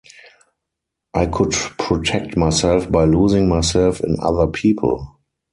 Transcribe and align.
I 1.13 1.27
could 1.27 1.51
protect 1.77 2.35
myself 2.35 2.91
by 2.91 3.03
losing 3.05 3.47
myself 3.47 3.99
in 4.01 4.17
other 4.19 4.47
people. 4.47 5.19